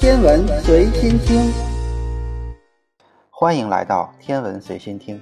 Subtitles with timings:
[0.00, 1.52] 天文随心听，
[3.28, 5.20] 欢迎来到天文随心听。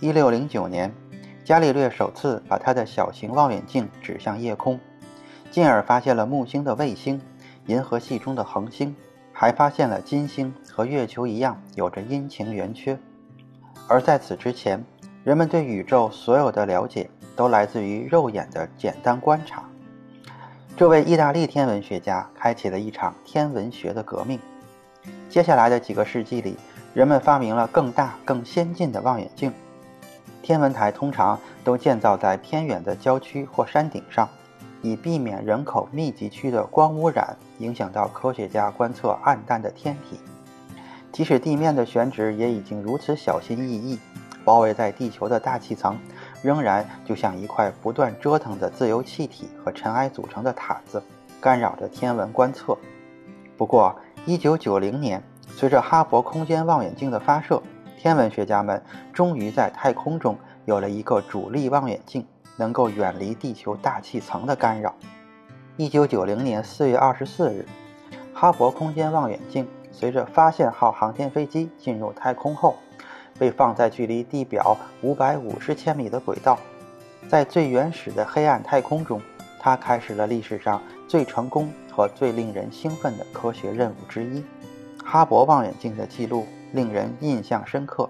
[0.00, 0.90] 一六零九年，
[1.44, 4.80] 伽利略首次把他的小型望远镜指向夜空，
[5.50, 7.20] 进而发现了木星的卫星、
[7.66, 8.96] 银河系中的恒星，
[9.34, 12.98] 还发现了金星和月球一样有着阴晴圆缺。
[13.86, 14.82] 而在此之前，
[15.24, 19.62] 人们对宇宙所有的了解都来自于肉眼的简单观察。
[20.76, 24.40] 这位意大利天文学家开启了一场天文学的革命。
[25.30, 26.56] 接下来的几个世纪里，
[26.92, 29.52] 人们发明了更大、更先进的望远镜。
[30.42, 34.28] 天文台通常都建造在偏远的郊区或山顶上，
[34.82, 40.18] 以避免人口密集区的光污染影响到科学家观测暗淡的天体。
[41.12, 43.96] 即使地面的选址也已经如此小心翼翼，
[44.44, 45.96] 包围在地球的大气层。
[46.44, 51.02] 仍然就像一块不断折腾的自由气体和尘埃组成的毯子，
[51.40, 52.76] 干扰着天文观测。
[53.56, 57.62] 不过，1990年，随着哈勃空间望远镜的发射，
[57.96, 60.36] 天文学家们终于在太空中
[60.66, 62.26] 有了一个主力望远镜，
[62.58, 64.94] 能够远离地球大气层的干扰。
[65.78, 67.66] 1990年4月24日，
[68.34, 72.76] 哈勃空间望远镜随着发现号航天飞机进入太空后。
[73.38, 76.58] 被放在距离地表五百五十千米的轨道，
[77.28, 79.20] 在最原始的黑暗太空中，
[79.60, 84.44] 它开始了历史上最成功和最令人兴奋的科学任务之一。
[85.04, 88.08] 哈勃望远镜的记录令人印象深刻，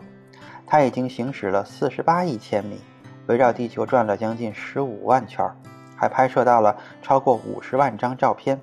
[0.66, 2.80] 它已经行驶了四十八亿千米，
[3.26, 5.44] 围绕地球转了将近十五万圈，
[5.96, 8.60] 还拍摄到了超过五十万张照片，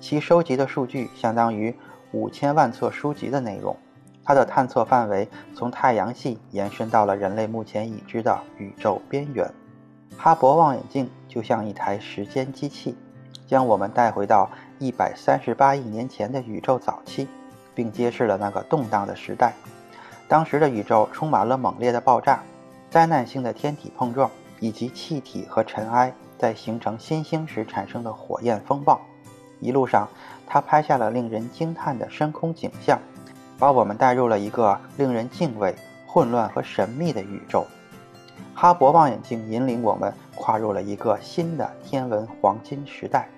[0.00, 1.74] 其收集的数据相当于
[2.12, 3.76] 五千万册书籍的内容。
[4.24, 9.50] 它的探测范围从太阳系延伸到了人类目前已知的宇宙边缘。
[10.16, 12.94] 哈勃望远镜就像一台时间机器，
[13.46, 17.26] 将我们带回到一百三十八亿年前的宇宙早期，
[17.74, 19.54] 并揭示了那个动荡的时代。
[20.28, 22.42] 当时的宇宙充满了猛烈的爆炸、
[22.90, 29.00] 灾难性的天体碰撞，以及气体和尘埃在形成新星时产生的火焰风暴。
[29.60, 30.08] 一路上，
[30.46, 32.98] 他拍下了令人惊叹的深空景象。
[33.62, 35.72] 把我们带入了一个令人敬畏、
[36.04, 37.64] 混乱和神秘的宇宙。
[38.56, 43.28] 哈勃望远镜引领我们跨入了一个新的天文黄金时代。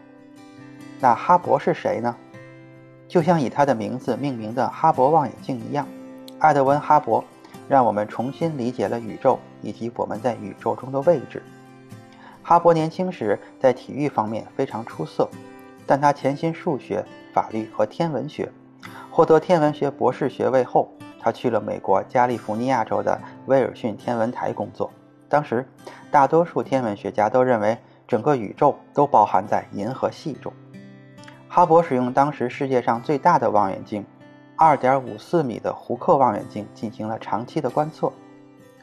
[0.98, 2.16] 那哈勃是谁呢？
[3.06, 5.86] 就像以他的名字命名的哈勃望远镜一样，
[6.38, 7.22] 爱德温·哈勃
[7.68, 11.42] 让我们重新理解了宇宙以及我们在宇宙中的位置。
[12.42, 15.28] 哈勃年轻时在体育方面非常出色，
[15.86, 18.50] 但他潜心数学、法律和天文学。
[19.14, 23.16] 获得天文学博士学位后，他去了美国加利福尼亚州的
[23.46, 24.90] 威尔逊天文台工作。
[25.28, 25.64] 当时，
[26.10, 30.52] 大多数天文学家都认为整个宇宙都包含在银河系中。
[31.46, 34.04] 哈勃使用当时世界上最大的望远镜
[34.56, 38.12] ，2.54米的胡克望远镜进行了长期的观测。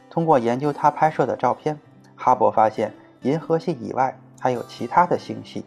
[0.08, 1.78] 通过研究他拍摄的照片，
[2.16, 5.62] 哈勃发现银河系以外还有其他的星系，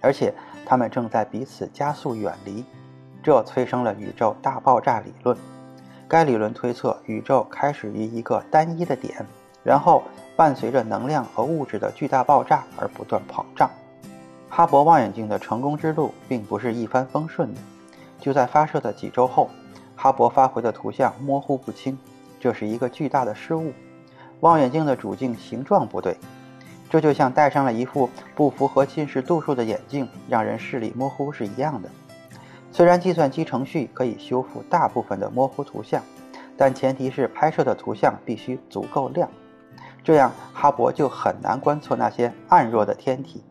[0.00, 0.34] 而且
[0.66, 2.64] 它们正在彼此加速远离。
[3.22, 5.36] 这催生了宇宙大爆炸理论。
[6.06, 9.26] 该理论推测，宇宙开始于一个单一的点，
[9.62, 10.02] 然后
[10.36, 13.70] 伴随着能量和物质的巨大爆炸而不断膨胀。
[14.48, 17.60] 哈勃望远镜的成功之路并不是一帆风顺的。
[18.18, 19.50] 就在发射的几周后，
[19.94, 21.98] 哈勃发回的图像模糊不清，
[22.40, 23.72] 这是一个巨大的失误。
[24.40, 26.16] 望远镜的主镜形状不对，
[26.88, 31.90] 这就像戴上了一副不符合近视度数的眼镜，让人视力模糊是一样的。
[32.70, 36.02] 虽然计算机程序可以修复大部分的模糊图像，
[36.56, 39.28] 但前提是拍摄的图像必须足够亮，
[40.04, 43.42] 这样哈勃就很难观测那些暗弱的天体。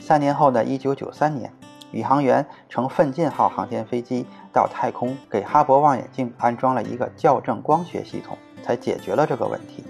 [0.00, 1.52] 三年后的一九九三年，
[1.92, 9.84] 宇航员乘奋进号航天飞机到太空，给哈勃望远镜安装了一个校正光学系统，才解决了这个问题。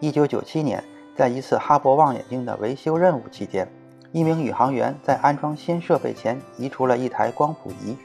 [0.00, 0.82] 一九九七年，
[1.16, 3.66] 在一次哈勃望远镜的维修任务期间。
[4.12, 7.96] 一名宇航员在安装新设备前移除了一台光谱仪。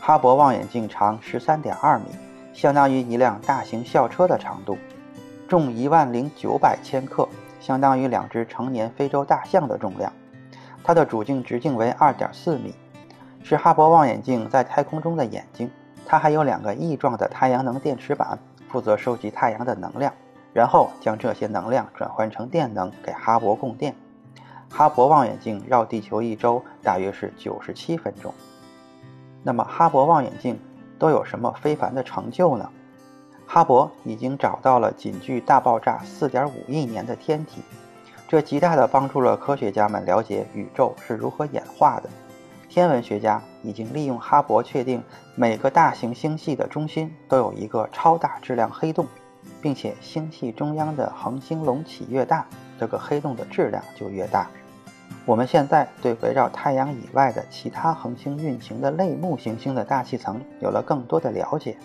[0.00, 2.06] 哈勃望远镜长十三点二米，
[2.52, 4.76] 相当于一辆大型校车的长度，
[5.48, 7.28] 重一万零九百千克，
[7.60, 10.12] 相当于两只成年非洲大象的重量。
[10.82, 12.74] 它的主镜直径为二点四米，
[13.44, 15.70] 是哈勃望远镜在太空中的眼睛。
[16.04, 18.36] 它还有两个翼状的太阳能电池板，
[18.68, 20.12] 负责收集太阳的能量，
[20.52, 23.94] 然后将这些能量转换成电能给哈勃供电。
[24.70, 28.32] 哈勃望远镜绕地球一周大约是九十七分钟。
[29.42, 30.58] 那么，哈勃望远镜
[30.98, 32.68] 都有什么非凡的成就呢？
[33.46, 37.62] 哈勃已经找到了仅距大爆炸四点五亿年的天体，
[38.26, 42.10] 这极大地帮助了科学家们了解宇宙是如何演化的，
[42.68, 45.00] 天文学家已经利用哈勃确定，
[45.36, 49.06] 每个大型星系的中心都有一个超大质量黑洞，
[49.66, 52.46] 并且星系中央的恒星隆起越大，
[52.78, 54.48] 这个黑洞的质量就越大。
[55.24, 61.76] 我们现在对围绕太阳以外的其他恒星运行的类木行星的大气层有了更多的了解。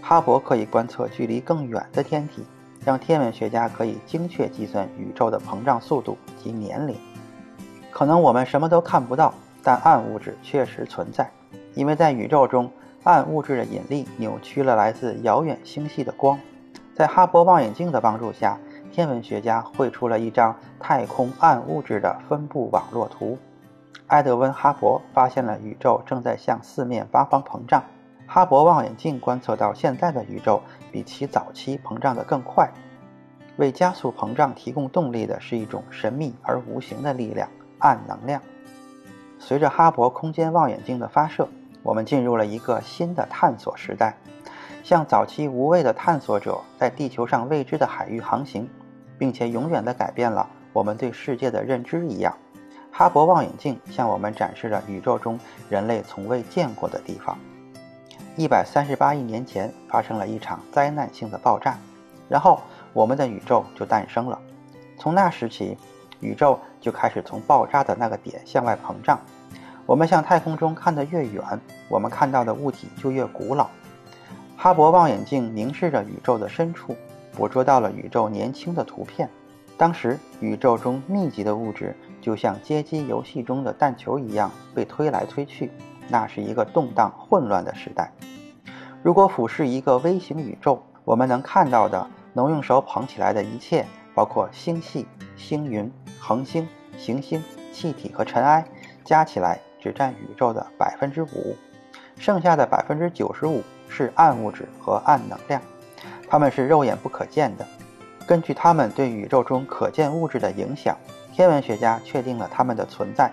[0.00, 2.46] 哈勃可以观测距离更远的天体，
[2.82, 6.96] 让天文学家可以精确计算宇宙的膨胀速度及年龄。
[7.90, 9.34] 可能我们什么都看不到。
[9.62, 11.30] 但暗物质确实存在，
[11.74, 12.70] 因为在宇宙中，
[13.02, 16.40] 暗物质的引力扭曲了来自遥远星系的光。
[16.96, 18.58] 在哈勃望远镜的帮助下，
[18.90, 23.36] 天文学家绘出了一张太空暗物质的分布网络图。
[24.06, 27.84] 埃德温·哈勃发现了宇宙正在向四面八方膨胀。
[28.26, 32.72] 哈勃望远镜观测到现在的宇宙比其早期膨胀得更快。
[33.58, 37.46] 为加速膨胀提供动力的是一种神秘而无形的力量——
[37.78, 38.40] 暗能量。
[39.38, 41.46] 随着哈勃空间望远镜的发射，
[41.82, 44.16] 我们进入了一个新的探索时代。
[44.86, 48.70] 像早期无畏的探索者在地球上未知的海域航行，
[49.18, 52.32] 并且永远地改变了我们对世界的认知一样，
[52.92, 55.36] 哈勃望远镜向我们展示了宇宙中
[55.68, 57.36] 人类从未见过的地方。
[58.36, 61.76] 一百三十八亿年前发生了一场灾难性的爆炸，
[62.28, 62.60] 然后
[62.92, 64.40] 我们的宇宙就诞生了。
[64.96, 65.76] 从那时起，
[66.20, 69.18] 宇宙就开始从爆炸的那个点向外膨胀。
[69.84, 71.42] 我们向太空中看得越远，
[71.88, 73.68] 我们看到的物体就越古老。
[74.56, 76.96] 哈勃望远镜凝视着宇宙的深处，
[77.36, 79.28] 捕捉到了宇宙年轻的图片。
[79.76, 85.70] 当时，宇宙中密集的物质就像街机游戏中的弹球一样被推来推去。
[86.08, 88.10] 那是一个动荡混乱的时代。
[89.02, 95.06] 如果俯视一个微型宇宙，我们能看到的、能用手捧起来的一切，包括星系、
[95.36, 96.66] 星云、恒星、
[96.96, 97.42] 行星、
[97.72, 98.64] 气体和尘埃，
[99.04, 99.60] 加起来。
[99.78, 101.54] 只占宇宙的百分之五，
[102.18, 105.60] 剩下的百分之九十五是暗物质和暗能量，
[106.28, 107.66] 它们是肉眼不可见的。
[108.26, 110.96] 根据它们对宇宙中可见物质的影响，
[111.32, 113.30] 天文学家确定了它们的存在。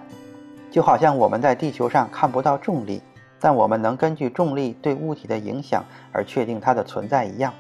[0.70, 3.02] 就好像我们在地球上看不到重力，
[3.40, 7.54] 但我们能根据重力对物体的影响而确定它的存在一样。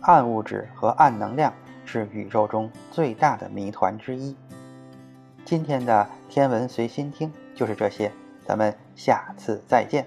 [0.00, 1.52] 暗物质和暗能量
[1.84, 4.36] 是宇宙中最大的谜团之一。
[5.44, 8.10] 今天的天文随心听就是这些。
[8.46, 10.06] 咱们下次再见。